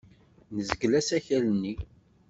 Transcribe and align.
Nezgel 0.55 0.93
asakal-nni. 0.99 1.73